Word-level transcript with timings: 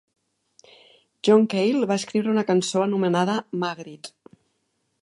John 1.29 1.45
Cale 1.55 1.91
va 1.91 1.99
escriure 2.03 2.33
una 2.35 2.45
cançó 2.49 2.83
anomenada 2.87 3.39
"Magritte". 3.67 4.37